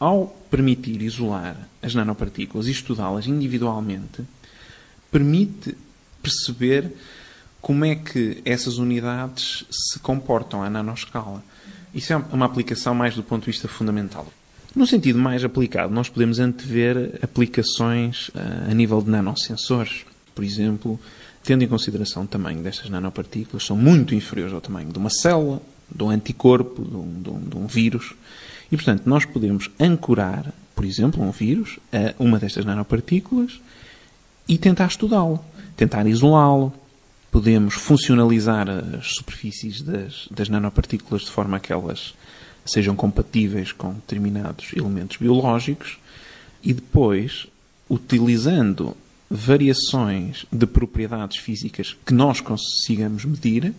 ao 0.00 0.34
permitir 0.50 1.02
isolar 1.02 1.56
as 1.82 1.94
nanopartículas 1.94 2.66
e 2.66 2.70
estudá-las 2.70 3.26
individualmente, 3.26 4.22
permite 5.12 5.76
perceber 6.20 6.90
como 7.60 7.84
é 7.84 7.94
que 7.94 8.42
essas 8.44 8.78
unidades 8.78 9.64
se 9.70 10.00
comportam 10.00 10.62
à 10.62 10.68
nanoscala. 10.68 11.44
Isso 11.94 12.12
é 12.12 12.16
uma 12.16 12.46
aplicação 12.46 12.94
mais 12.94 13.14
do 13.14 13.22
ponto 13.22 13.44
de 13.44 13.52
vista 13.52 13.68
fundamental. 13.68 14.26
No 14.74 14.86
sentido 14.86 15.18
mais 15.18 15.44
aplicado, 15.44 15.92
nós 15.92 16.08
podemos 16.08 16.38
antever 16.40 17.18
aplicações 17.22 18.28
uh, 18.30 18.70
a 18.70 18.74
nível 18.74 19.02
de 19.02 19.10
nanosensores. 19.10 20.06
Por 20.34 20.42
exemplo, 20.42 20.98
tendo 21.44 21.62
em 21.62 21.68
consideração 21.68 22.22
o 22.22 22.26
tamanho 22.26 22.62
destas 22.62 22.88
nanopartículas, 22.88 23.64
são 23.64 23.76
muito 23.76 24.14
inferiores 24.14 24.54
ao 24.54 24.62
tamanho 24.62 24.90
de 24.90 24.98
uma 24.98 25.10
célula, 25.10 25.60
de 25.94 26.02
um 26.02 26.08
anticorpo, 26.08 26.82
de 26.82 26.96
um, 26.96 27.22
de 27.22 27.30
um, 27.30 27.40
de 27.50 27.56
um 27.56 27.66
vírus. 27.66 28.14
E, 28.72 28.76
portanto, 28.76 29.02
nós 29.04 29.26
podemos 29.26 29.70
ancorar, 29.78 30.50
por 30.74 30.86
exemplo, 30.86 31.22
um 31.22 31.30
vírus 31.30 31.78
a 31.92 32.14
uma 32.18 32.38
destas 32.38 32.64
nanopartículas 32.64 33.60
e 34.48 34.58
tentar 34.58 34.86
estudá-lo, 34.86 35.40
tentar 35.76 36.06
isolá-lo. 36.06 36.72
Podemos 37.30 37.74
funcionalizar 37.74 38.68
as 38.68 39.14
superfícies 39.14 39.80
das, 39.80 40.28
das 40.30 40.48
nanopartículas 40.48 41.22
de 41.22 41.30
forma 41.30 41.56
a 41.56 41.60
que 41.60 41.72
elas 41.72 42.14
sejam 42.64 42.94
compatíveis 42.94 43.72
com 43.72 43.94
determinados 43.94 44.72
elementos 44.76 45.16
biológicos 45.16 45.98
e 46.62 46.72
depois, 46.72 47.46
utilizando 47.88 48.96
variações 49.28 50.44
de 50.52 50.66
propriedades 50.66 51.38
físicas 51.38 51.96
que 52.04 52.12
nós 52.12 52.40
consigamos 52.40 53.24
medir, 53.24 53.74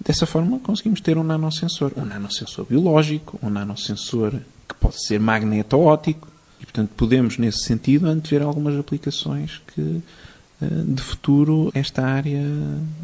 dessa 0.00 0.26
forma 0.26 0.58
conseguimos 0.58 1.00
ter 1.00 1.18
um 1.18 1.22
nanosensor. 1.22 1.92
Um 1.96 2.04
nanosensor 2.04 2.64
biológico, 2.64 3.38
um 3.42 3.50
nanosensor 3.50 4.32
que 4.66 4.74
pode 4.80 5.06
ser 5.06 5.20
magneto-óptico, 5.20 6.28
e, 6.60 6.64
portanto, 6.64 6.90
podemos, 6.96 7.38
nesse 7.38 7.64
sentido, 7.64 8.06
antever 8.06 8.46
algumas 8.46 8.78
aplicações 8.78 9.60
que 9.74 10.02
eh, 10.60 10.66
de 10.86 11.02
futuro 11.02 11.70
esta 11.74 12.02
área 12.02 12.42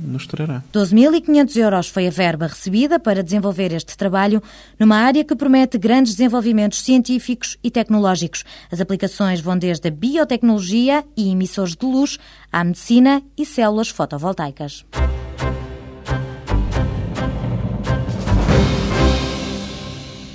nos 0.03 0.27
trará. 0.27 0.63
12.500 0.73 1.57
euros 1.57 1.89
foi 1.89 2.07
a 2.07 2.11
verba 2.11 2.47
recebida 2.47 2.99
para 2.99 3.23
desenvolver 3.23 3.75
este 3.75 3.95
trabalho 3.95 4.43
numa 4.81 4.97
área 4.97 5.23
que 5.23 5.37
promete 5.37 5.77
grandes 5.77 6.15
desenvolvimentos 6.15 6.81
científicos 6.81 7.59
e 7.63 7.71
tecnológicos. 7.71 8.43
As 8.71 8.81
aplicações 8.81 9.41
vão 9.41 9.59
desde 9.59 9.89
a 9.89 9.91
biotecnologia 9.91 11.05
e 11.15 11.31
emissores 11.31 11.77
de 11.77 11.85
luz 11.85 12.19
à 12.51 12.65
medicina 12.65 13.23
e 13.37 13.45
células 13.45 13.91
fotovoltaicas. 13.91 14.87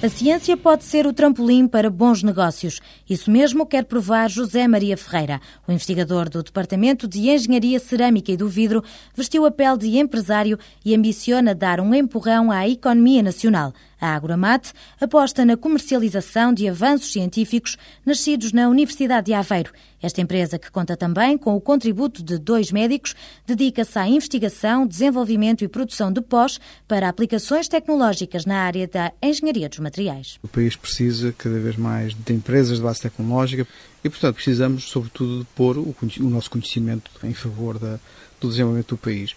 A 0.07 0.09
ciência 0.09 0.55
pode 0.55 0.85
ser 0.85 1.05
o 1.05 1.11
trampolim 1.11 1.67
para 1.67 1.89
bons 1.89 2.23
negócios. 2.23 2.79
Isso 3.09 3.29
mesmo 3.29 3.65
quer 3.65 3.83
provar 3.83 4.29
José 4.29 4.65
Maria 4.65 4.95
Ferreira. 4.95 5.41
O 5.67 5.71
investigador 5.73 6.29
do 6.29 6.41
Departamento 6.41 7.09
de 7.09 7.29
Engenharia 7.29 7.77
Cerâmica 7.77 8.31
e 8.31 8.37
do 8.37 8.47
Vidro 8.47 8.81
vestiu 9.13 9.45
a 9.45 9.51
pele 9.51 9.77
de 9.77 9.97
empresário 9.97 10.57
e 10.85 10.95
ambiciona 10.95 11.53
dar 11.53 11.81
um 11.81 11.93
empurrão 11.93 12.49
à 12.49 12.65
economia 12.69 13.21
nacional. 13.21 13.73
A 13.99 14.15
Agromat 14.15 14.71
aposta 15.01 15.43
na 15.43 15.57
comercialização 15.57 16.53
de 16.53 16.67
avanços 16.67 17.11
científicos 17.11 17.77
nascidos 18.05 18.51
na 18.51 18.69
Universidade 18.69 19.27
de 19.27 19.33
Aveiro. 19.33 19.71
Esta 19.99 20.21
empresa, 20.21 20.59
que 20.59 20.69
conta 20.69 20.95
também 20.95 21.37
com 21.37 21.55
o 21.55 21.61
contributo 21.61 22.21
de 22.21 22.37
dois 22.37 22.71
médicos, 22.71 23.15
dedica-se 23.47 23.97
à 23.97 24.07
investigação, 24.07 24.85
desenvolvimento 24.85 25.63
e 25.63 25.67
produção 25.67 26.11
de 26.11 26.21
pós 26.21 26.59
para 26.87 27.09
aplicações 27.09 27.67
tecnológicas 27.67 28.45
na 28.45 28.59
área 28.59 28.87
da 28.87 29.11
engenharia 29.21 29.67
dos 29.67 29.79
materiais. 29.79 30.37
O 30.43 30.47
país 30.47 30.75
precisa 30.75 31.33
cada 31.35 31.57
vez 31.59 31.75
mais 31.75 32.13
de 32.13 32.33
empresas 32.33 32.77
de 32.77 32.83
base 32.83 33.01
tecnológica 33.01 33.67
e, 34.03 34.09
portanto, 34.09 34.35
precisamos, 34.35 34.83
sobretudo, 34.83 35.39
de 35.39 35.45
pôr 35.55 35.77
o, 35.77 35.95
o 36.19 36.29
nosso 36.29 36.51
conhecimento 36.51 37.09
em 37.23 37.33
favor 37.33 37.79
da, 37.79 37.99
do 38.39 38.49
desenvolvimento 38.49 38.89
do 38.89 38.97
país. 38.97 39.35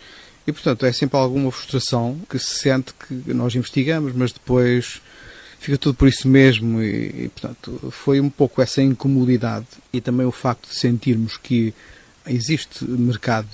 E, 0.51 0.53
portanto, 0.53 0.85
é 0.85 0.93
sempre 0.93 1.17
alguma 1.17 1.49
frustração 1.53 2.21
que 2.29 2.37
se 2.37 2.59
sente 2.59 2.93
que 2.93 3.33
nós 3.33 3.55
investigamos, 3.55 4.13
mas 4.13 4.33
depois 4.33 5.01
fica 5.61 5.79
tudo 5.79 5.95
por 5.95 6.09
isso 6.09 6.27
mesmo. 6.27 6.83
E, 6.83 7.27
e, 7.27 7.29
portanto, 7.29 7.89
foi 7.93 8.21
um 8.21 8.29
pouco 8.29 8.61
essa 8.61 8.83
incomodidade 8.83 9.67
e 9.93 10.01
também 10.01 10.27
o 10.27 10.33
facto 10.33 10.69
de 10.69 10.75
sentirmos 10.75 11.37
que 11.37 11.73
existe 12.27 12.85
mercado 12.85 13.49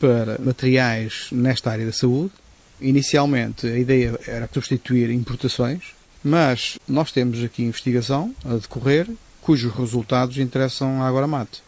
para 0.00 0.38
materiais 0.38 1.26
nesta 1.30 1.70
área 1.70 1.84
da 1.84 1.92
saúde. 1.92 2.32
Inicialmente, 2.80 3.66
a 3.66 3.78
ideia 3.78 4.18
era 4.26 4.48
substituir 4.50 5.10
importações, 5.10 5.92
mas 6.24 6.78
nós 6.88 7.12
temos 7.12 7.44
aqui 7.44 7.62
investigação 7.62 8.34
a 8.42 8.54
decorrer 8.54 9.06
cujos 9.42 9.70
resultados 9.74 10.38
interessam 10.38 11.02
à 11.02 11.08
Agoramate. 11.08 11.62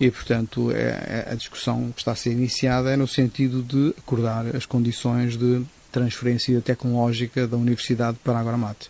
E, 0.00 0.10
portanto, 0.10 0.70
é, 0.72 1.24
é, 1.26 1.28
a 1.30 1.34
discussão 1.34 1.92
que 1.92 2.00
está 2.00 2.12
a 2.12 2.16
ser 2.16 2.32
iniciada 2.32 2.90
é 2.90 2.96
no 2.96 3.06
sentido 3.06 3.62
de 3.62 3.94
acordar 3.98 4.54
as 4.54 4.66
condições 4.66 5.36
de 5.36 5.64
transferência 5.94 6.60
tecnológica 6.60 7.46
da 7.46 7.56
Universidade 7.56 8.18
para 8.24 8.40
a. 8.40 8.44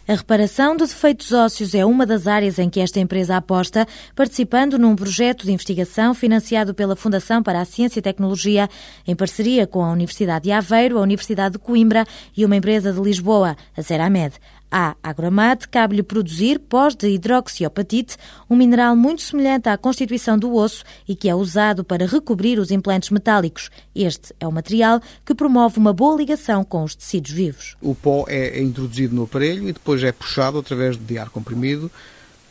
A 0.08 0.14
reparação 0.14 0.74
de 0.74 0.86
defeitos 0.86 1.32
ósseos 1.32 1.74
é 1.74 1.84
uma 1.84 2.06
das 2.06 2.26
áreas 2.26 2.58
em 2.58 2.70
que 2.70 2.80
esta 2.80 2.98
empresa 2.98 3.36
aposta, 3.36 3.86
participando 4.16 4.78
num 4.78 4.96
projeto 4.96 5.44
de 5.44 5.52
investigação 5.52 6.14
financiado 6.14 6.72
pela 6.72 6.96
Fundação 6.96 7.42
para 7.42 7.60
a 7.60 7.64
Ciência 7.66 7.98
e 7.98 8.02
Tecnologia, 8.02 8.70
em 9.06 9.14
parceria 9.14 9.66
com 9.66 9.84
a 9.84 9.92
Universidade 9.92 10.44
de 10.44 10.52
Aveiro, 10.52 10.96
a 10.96 11.02
Universidade 11.02 11.52
de 11.52 11.58
Coimbra 11.58 12.06
e 12.34 12.42
uma 12.42 12.56
empresa 12.56 12.90
de 12.90 13.00
Lisboa, 13.00 13.54
a 13.76 13.82
Ceramed. 13.82 14.36
À 14.76 14.96
Agromat 15.04 15.68
cabe-lhe 15.68 16.02
produzir 16.02 16.58
pós 16.58 16.96
de 16.96 17.06
hidroxiapatite, 17.06 18.16
um 18.50 18.56
mineral 18.56 18.96
muito 18.96 19.22
semelhante 19.22 19.68
à 19.68 19.78
constituição 19.78 20.36
do 20.36 20.52
osso 20.52 20.82
e 21.06 21.14
que 21.14 21.28
é 21.28 21.34
usado 21.34 21.84
para 21.84 22.08
recobrir 22.08 22.58
os 22.58 22.72
implantes 22.72 23.10
metálicos. 23.10 23.70
Este 23.94 24.34
é 24.40 24.48
o 24.48 24.50
material 24.50 25.00
que 25.24 25.32
promove 25.32 25.78
uma 25.78 25.92
boa 25.92 26.16
ligação 26.16 26.64
com 26.64 26.82
os 26.82 26.96
tecidos 26.96 27.30
vivos. 27.30 27.76
O 27.80 27.94
pó 27.94 28.24
é 28.26 28.60
introduzido 28.60 29.14
no 29.14 29.22
aparelho 29.22 29.68
e 29.68 29.72
depois 29.72 30.02
é 30.02 30.10
puxado 30.10 30.58
através 30.58 30.96
de 30.96 31.18
ar 31.18 31.30
comprimido 31.30 31.88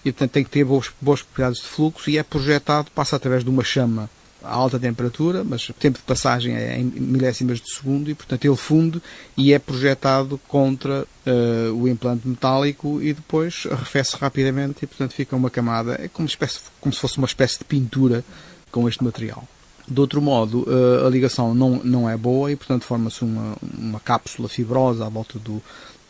e, 0.06 0.14
portanto, 0.14 0.32
tem 0.32 0.46
que 0.46 0.50
ter 0.50 0.64
boas, 0.64 0.90
boas 1.02 1.22
propriedades 1.22 1.60
de 1.62 1.68
fluxo 1.68 2.10
e 2.10 2.18
é 2.18 2.24
projetado, 2.24 2.90
passa 2.92 3.18
através 3.18 3.44
de 3.44 3.50
uma 3.50 3.66
chama 3.66 4.10
a 4.44 4.54
alta 4.54 4.80
temperatura, 4.80 5.44
mas 5.44 5.68
o 5.70 5.74
tempo 5.74 5.98
de 5.98 6.04
passagem 6.04 6.56
é 6.56 6.78
em 6.78 6.84
milésimas 6.84 7.60
de 7.60 7.74
segundo 7.74 8.10
e, 8.10 8.14
portanto, 8.14 8.46
ele 8.46 8.56
funde 8.56 9.02
e 9.38 9.54
é 9.54 9.60
projetado 9.60 10.40
contra 10.48 11.04
uh, 11.04 11.74
o 11.74 11.88
implante 11.88 12.28
metálico 12.28 13.02
e 13.02 13.14
depois 13.14 13.66
arrefece 13.72 14.18
rapidamente 14.18 14.84
e, 14.84 14.88
portanto, 14.88 15.14
fica 15.14 15.36
uma 15.36 15.50
camada, 15.50 15.98
é 16.02 16.08
como, 16.08 16.28
espécie, 16.28 16.60
como 16.80 16.94
se 16.94 17.00
fosse 17.00 17.18
uma 17.18 17.28
espécie 17.28 17.60
de 17.60 17.66
pintura 17.66 18.24
com 18.72 18.88
este 18.88 19.04
material. 19.04 19.48
De 19.88 20.00
outro 20.00 20.22
modo, 20.22 20.64
uh, 20.64 21.06
a 21.06 21.10
ligação 21.10 21.54
não, 21.54 21.82
não 21.84 22.10
é 22.10 22.16
boa 22.16 22.52
e, 22.52 22.56
portanto, 22.56 22.86
forma-se 22.86 23.24
uma, 23.24 23.56
uma 23.78 24.00
cápsula 24.00 24.48
fibrosa 24.48 25.06
à 25.06 25.10
volta 25.10 25.38
do, 25.40 25.62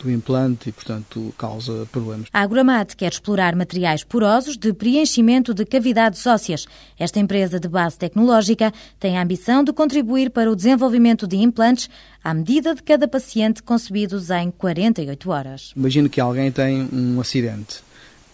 do 0.04 0.10
implante 0.10 0.68
e, 0.68 0.72
portanto, 0.72 1.34
causa 1.36 1.86
problemas. 1.90 2.28
A 2.32 2.42
Agromat 2.42 2.94
quer 2.94 3.10
explorar 3.10 3.56
materiais 3.56 4.04
porosos 4.04 4.56
de 4.56 4.72
preenchimento 4.72 5.54
de 5.54 5.64
cavidades 5.64 6.24
ósseas. 6.26 6.66
Esta 6.98 7.18
empresa 7.18 7.58
de 7.58 7.66
base 7.68 7.98
tecnológica 7.98 8.72
tem 9.00 9.18
a 9.18 9.22
ambição 9.22 9.64
de 9.64 9.72
contribuir 9.72 10.30
para 10.30 10.50
o 10.50 10.54
desenvolvimento 10.54 11.26
de 11.26 11.36
implantes 11.36 11.88
à 12.22 12.32
medida 12.34 12.74
de 12.74 12.82
cada 12.82 13.08
paciente 13.08 13.62
concebidos 13.62 14.30
em 14.30 14.50
48 14.50 15.30
horas. 15.30 15.72
Imagino 15.74 16.08
que 16.08 16.20
alguém 16.20 16.52
tem 16.52 16.88
um 16.92 17.20
acidente, 17.20 17.80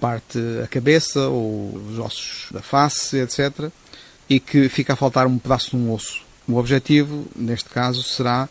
parte 0.00 0.38
a 0.62 0.66
cabeça 0.66 1.28
ou 1.28 1.74
os 1.74 1.98
ossos 1.98 2.48
da 2.50 2.60
face, 2.60 3.18
etc., 3.18 3.70
e 4.28 4.38
que 4.38 4.68
fica 4.68 4.92
a 4.92 4.96
faltar 4.96 5.26
um 5.26 5.38
pedaço 5.38 5.70
de 5.70 5.76
um 5.76 5.92
osso. 5.92 6.22
O 6.46 6.56
objetivo, 6.56 7.26
neste 7.34 7.68
caso, 7.68 8.02
será 8.02 8.48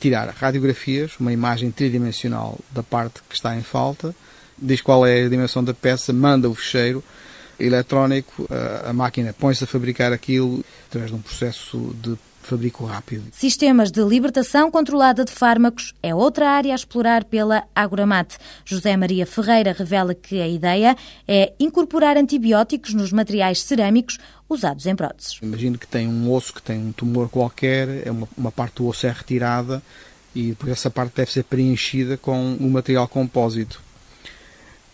tirar 0.00 0.28
radiografias, 0.30 1.12
uma 1.20 1.32
imagem 1.32 1.70
tridimensional 1.70 2.58
da 2.70 2.82
parte 2.82 3.20
que 3.28 3.34
está 3.34 3.54
em 3.54 3.62
falta, 3.62 4.14
diz 4.58 4.80
qual 4.80 5.06
é 5.06 5.22
a 5.22 5.28
dimensão 5.28 5.62
da 5.62 5.74
peça, 5.74 6.12
manda 6.12 6.48
o 6.48 6.54
fecheiro 6.54 7.04
eletrónico, 7.58 8.48
a 8.84 8.92
máquina 8.92 9.34
põe-se 9.38 9.64
a 9.64 9.66
fabricar 9.66 10.12
aquilo 10.12 10.64
através 10.88 11.10
de 11.10 11.16
um 11.16 11.20
processo 11.20 11.94
de 12.02 12.16
fabrico 12.42 12.84
rápido. 12.84 13.24
Sistemas 13.32 13.90
de 13.90 14.02
libertação 14.02 14.70
controlada 14.70 15.24
de 15.24 15.32
fármacos 15.32 15.94
é 16.02 16.14
outra 16.14 16.50
área 16.50 16.72
a 16.72 16.74
explorar 16.74 17.24
pela 17.24 17.64
Agromat. 17.74 18.36
José 18.64 18.96
Maria 18.96 19.26
Ferreira 19.26 19.74
revela 19.76 20.14
que 20.14 20.40
a 20.40 20.48
ideia 20.48 20.96
é 21.26 21.52
incorporar 21.58 22.16
antibióticos 22.16 22.94
nos 22.94 23.12
materiais 23.12 23.62
cerâmicos 23.62 24.18
usados 24.48 24.86
em 24.86 24.96
próteses. 24.96 25.38
Imagino 25.42 25.78
que 25.78 25.86
tem 25.86 26.08
um 26.08 26.32
osso 26.32 26.54
que 26.54 26.62
tem 26.62 26.78
um 26.78 26.92
tumor 26.92 27.28
qualquer, 27.28 28.06
é 28.06 28.10
uma, 28.10 28.28
uma 28.36 28.50
parte 28.50 28.76
do 28.76 28.86
osso 28.86 29.06
é 29.06 29.10
retirada 29.10 29.82
e 30.34 30.48
depois 30.48 30.72
essa 30.72 30.90
parte 30.90 31.16
deve 31.16 31.30
ser 31.30 31.44
preenchida 31.44 32.16
com 32.16 32.56
um 32.60 32.70
material 32.70 33.06
compósito. 33.06 33.80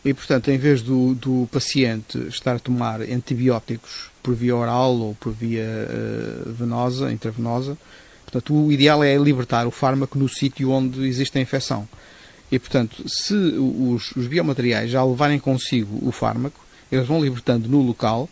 E, 0.07 0.15
portanto, 0.15 0.53
em 0.53 0.57
vez 0.57 0.83
do, 0.83 1.17
do 1.17 1.49
paciente 1.51 2.17
estar 2.29 2.55
a 2.55 2.59
tomar 2.61 3.01
antibióticos 3.01 4.09
por 4.23 4.37
via 4.37 4.55
oral 4.55 4.97
ou 4.97 5.17
por 5.17 5.33
via 5.33 5.65
uh, 5.65 6.53
venosa, 6.53 7.11
intravenosa, 7.11 7.77
portanto, 8.23 8.55
o 8.55 8.71
ideal 8.71 9.03
é 9.03 9.17
libertar 9.17 9.67
o 9.67 9.73
fármaco 9.73 10.17
no 10.17 10.29
sítio 10.29 10.71
onde 10.71 11.05
existe 11.09 11.37
a 11.37 11.41
infecção. 11.41 11.89
E, 12.53 12.57
portanto, 12.57 13.03
se 13.09 13.35
os, 13.35 14.13
os 14.15 14.29
biomateriais 14.29 14.93
já 14.93 15.03
levarem 15.03 15.41
consigo 15.41 15.99
o 16.09 16.13
fármaco, 16.13 16.65
eles 16.93 17.09
vão 17.09 17.21
libertando 17.21 17.69
no 17.69 17.83
local 17.83 18.29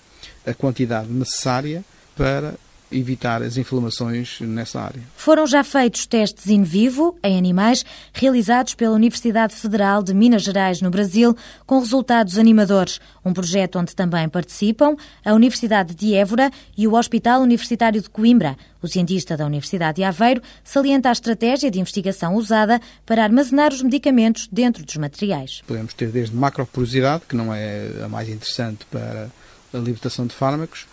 a 0.47 0.55
quantidade 0.55 1.11
necessária 1.11 1.85
para 2.15 2.55
evitar 2.91 3.43
as 3.43 3.57
inflamações 3.57 4.41
nessa 4.41 4.81
área. 4.81 5.01
Foram 5.17 5.47
já 5.47 5.65
feitos 5.65 6.07
testes 6.07 6.49
in 6.49 6.63
vivo 6.63 7.17
em 7.23 7.37
animais 7.37 7.85
realizados 8.13 8.75
pela 8.75 8.95
Universidade 8.95 9.55
Federal 9.55 10.03
de 10.03 10.15
Minas 10.15 10.43
Gerais, 10.43 10.81
no 10.81 10.91
Brasil, 10.91 11.37
com 11.67 11.79
resultados 11.79 12.39
animadores. 12.39 13.01
Um 13.25 13.33
projeto 13.33 13.79
onde 13.79 13.95
também 13.95 14.29
participam 14.29 14.97
a 15.25 15.33
Universidade 15.33 15.95
de 15.95 16.15
Évora 16.15 16.51
e 16.77 16.87
o 16.87 16.95
Hospital 16.95 17.43
Universitário 17.43 18.01
de 18.01 18.09
Coimbra. 18.09 18.57
O 18.83 18.87
cientista 18.87 19.37
da 19.37 19.47
Universidade 19.47 19.97
de 19.97 20.05
Aveiro 20.05 20.43
salienta 20.63 21.09
a 21.09 21.13
estratégia 21.13 21.71
de 21.71 21.81
investigação 21.81 22.35
usada 22.35 22.81
para 23.07 23.25
armazenar 23.25 23.73
os 23.73 23.83
medicamentos 23.83 24.47
dentro 24.53 24.85
dos 24.85 24.97
materiais. 24.97 25.63
Podemos 25.67 25.95
ter 25.95 26.11
desde 26.11 26.37
macroporosidade, 26.37 27.25
que 27.27 27.35
não 27.35 27.53
é 27.53 27.89
a 28.05 28.09
mais 28.09 28.29
interessante 28.29 28.85
para 28.91 29.31
a 29.73 29.79
libertação 29.79 30.27
de 30.27 30.35
fármacos, 30.35 30.87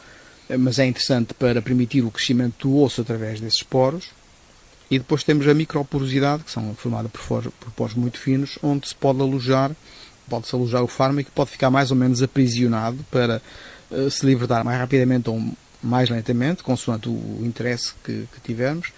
mas 0.57 0.79
é 0.79 0.85
interessante 0.85 1.33
para 1.33 1.61
permitir 1.61 2.03
o 2.03 2.11
crescimento 2.11 2.67
do 2.67 2.77
osso 2.77 3.01
através 3.01 3.39
desses 3.39 3.63
poros. 3.63 4.09
E 4.89 4.99
depois 4.99 5.23
temos 5.23 5.47
a 5.47 5.53
microporosidade, 5.53 6.43
que 6.43 6.51
são 6.51 6.75
formada 6.75 7.07
por, 7.07 7.43
por 7.43 7.71
poros 7.71 7.93
muito 7.93 8.17
finos, 8.17 8.59
onde 8.61 8.89
se 8.89 8.95
pode 8.95 9.21
alojar, 9.21 9.71
pode-se 10.29 10.53
alojar 10.53 10.83
o 10.83 10.87
fármaco 10.87 11.29
e 11.29 11.31
pode 11.31 11.49
ficar 11.49 11.69
mais 11.69 11.91
ou 11.91 11.97
menos 11.97 12.21
aprisionado 12.21 12.97
para 13.09 13.41
uh, 13.89 14.11
se 14.11 14.25
libertar 14.25 14.63
mais 14.65 14.77
rapidamente 14.77 15.29
ou 15.29 15.41
mais 15.81 16.09
lentamente, 16.09 16.61
consoante 16.61 17.07
o, 17.07 17.39
interesse 17.41 17.93
que, 18.03 18.27
que 18.33 18.41
tivermos. 18.43 18.91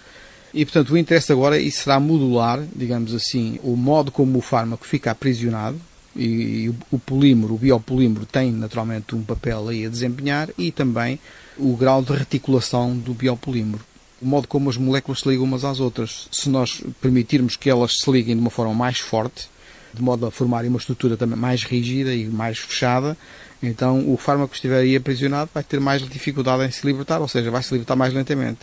E, 0.52 0.64
portanto, 0.64 0.90
o 0.90 0.98
interesse 0.98 1.32
agora 1.32 1.58
será 1.70 1.98
modular, 1.98 2.62
digamos 2.74 3.14
assim, 3.14 3.58
o 3.62 3.76
modo 3.76 4.12
como 4.12 4.38
o 4.38 4.42
fármaco 4.42 4.86
fica 4.86 5.10
aprisionado, 5.10 5.80
e, 6.16 6.66
e 6.66 6.74
o 6.90 6.98
polímero, 6.98 7.54
o 7.54 7.58
biopolímero, 7.58 8.26
tem 8.26 8.52
naturalmente 8.52 9.14
um 9.14 9.22
papel 9.22 9.68
aí 9.68 9.86
a 9.86 9.88
desempenhar 9.88 10.48
e 10.56 10.70
também 10.70 11.18
o 11.56 11.76
grau 11.76 12.02
de 12.02 12.12
reticulação 12.12 12.96
do 12.96 13.14
biopolímero. 13.14 13.84
O 14.20 14.26
modo 14.26 14.48
como 14.48 14.70
as 14.70 14.76
moléculas 14.76 15.20
se 15.20 15.28
ligam 15.28 15.44
umas 15.44 15.64
às 15.64 15.80
outras. 15.80 16.28
Se 16.32 16.48
nós 16.48 16.82
permitirmos 17.00 17.56
que 17.56 17.68
elas 17.68 17.98
se 17.98 18.10
liguem 18.10 18.34
de 18.34 18.40
uma 18.40 18.50
forma 18.50 18.72
mais 18.72 18.98
forte, 18.98 19.48
de 19.92 20.02
modo 20.02 20.26
a 20.26 20.30
formarem 20.30 20.70
uma 20.70 20.78
estrutura 20.78 21.16
também 21.16 21.38
mais 21.38 21.62
rígida 21.62 22.14
e 22.14 22.26
mais 22.26 22.58
fechada, 22.58 23.16
então 23.62 24.12
o 24.12 24.16
fármaco 24.16 24.50
que 24.50 24.56
estiver 24.56 24.78
aí 24.78 24.96
aprisionado 24.96 25.50
vai 25.54 25.62
ter 25.62 25.80
mais 25.80 26.02
dificuldade 26.02 26.64
em 26.64 26.70
se 26.70 26.86
libertar, 26.86 27.20
ou 27.20 27.28
seja, 27.28 27.50
vai 27.50 27.62
se 27.62 27.72
libertar 27.72 27.96
mais 27.96 28.12
lentamente. 28.12 28.60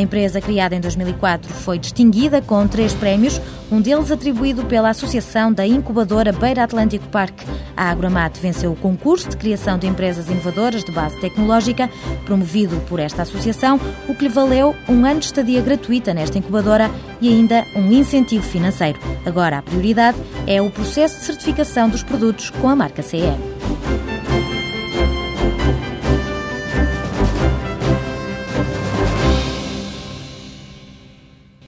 A 0.00 0.02
empresa, 0.02 0.40
criada 0.40 0.74
em 0.74 0.80
2004, 0.80 1.52
foi 1.52 1.78
distinguida 1.78 2.40
com 2.40 2.66
três 2.66 2.94
prémios, 2.94 3.38
um 3.70 3.82
deles 3.82 4.10
atribuído 4.10 4.64
pela 4.64 4.88
Associação 4.88 5.52
da 5.52 5.66
Incubadora 5.66 6.32
Beira 6.32 6.64
Atlântico 6.64 7.06
Park. 7.08 7.42
A 7.76 7.90
Agromat 7.90 8.34
venceu 8.40 8.72
o 8.72 8.76
concurso 8.76 9.28
de 9.28 9.36
criação 9.36 9.76
de 9.76 9.86
empresas 9.86 10.26
inovadoras 10.30 10.82
de 10.82 10.90
base 10.90 11.20
tecnológica, 11.20 11.90
promovido 12.24 12.80
por 12.88 12.98
esta 12.98 13.20
associação, 13.20 13.78
o 14.08 14.14
que 14.14 14.26
lhe 14.26 14.30
valeu 14.30 14.74
um 14.88 15.04
ano 15.04 15.20
de 15.20 15.26
estadia 15.26 15.60
gratuita 15.60 16.14
nesta 16.14 16.38
incubadora 16.38 16.90
e 17.20 17.28
ainda 17.28 17.66
um 17.76 17.92
incentivo 17.92 18.42
financeiro. 18.42 18.98
Agora, 19.26 19.58
a 19.58 19.62
prioridade 19.62 20.16
é 20.46 20.62
o 20.62 20.70
processo 20.70 21.18
de 21.18 21.26
certificação 21.26 21.90
dos 21.90 22.02
produtos 22.02 22.48
com 22.48 22.70
a 22.70 22.74
marca 22.74 23.02
CE. 23.02 23.49